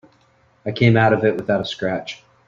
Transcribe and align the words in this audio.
I 0.65 0.71
came 0.71 0.97
out 0.97 1.13
of 1.13 1.23
it 1.23 1.37
without 1.37 1.61
a 1.61 1.65
scratch. 1.65 2.23